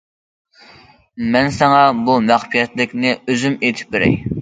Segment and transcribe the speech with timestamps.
[1.35, 4.23] مەن ساڭا بۇ مەخپىيەتلىكنى ئۆزۈم ئېيتىپ بېرەي.